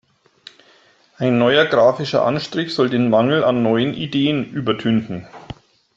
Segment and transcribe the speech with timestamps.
[1.19, 5.27] Ein neuer grafischer Anstrich soll den Mangel an neuen Ideen übertünchen.